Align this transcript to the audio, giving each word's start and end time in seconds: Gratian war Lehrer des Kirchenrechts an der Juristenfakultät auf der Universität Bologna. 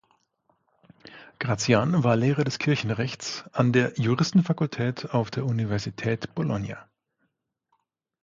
Gratian 1.37 2.03
war 2.03 2.15
Lehrer 2.15 2.43
des 2.43 2.57
Kirchenrechts 2.57 3.45
an 3.51 3.71
der 3.71 3.93
Juristenfakultät 3.99 5.11
auf 5.11 5.29
der 5.29 5.45
Universität 5.45 6.33
Bologna. 6.33 6.89